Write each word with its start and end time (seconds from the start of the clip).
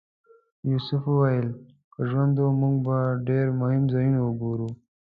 یوسف 0.71 1.03
وویل 1.07 1.47
که 1.93 1.99
ژوند 2.09 2.35
و 2.39 2.45
موږ 2.61 2.75
به 2.85 2.97
ډېر 3.27 3.45
مهم 3.59 3.83
ځایونه 3.93 4.19
وګورو. 4.23 4.69